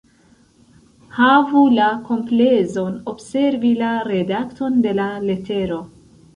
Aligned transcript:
Havu 1.17 1.61
la 1.75 1.89
komplezon 2.07 2.97
observi 3.13 3.75
la 3.85 3.93
redakton 4.11 4.85
de 4.89 4.99
la 5.03 5.09
letero. 5.31 5.83